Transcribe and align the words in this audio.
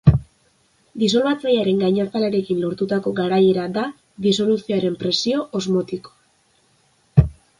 Disolbatzailearen 1.01 1.81
gainazalarekin 1.83 2.63
lortutako 2.63 3.13
garaiera 3.21 3.67
da 3.77 3.83
disoluzioaren 4.27 4.97
presio 5.05 5.47
osmotikoa. 5.63 7.29